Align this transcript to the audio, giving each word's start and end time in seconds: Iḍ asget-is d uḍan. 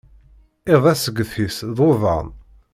Iḍ 0.73 0.83
asget-is 0.91 1.57
d 1.75 1.77
uḍan. 1.87 2.27